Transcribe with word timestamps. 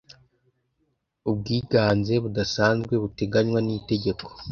ubwiganze 1.29 2.13
budasanzwe 2.23 2.93
buteganywa 3.03 3.59
n 3.63 3.67
itegeko 3.79 4.25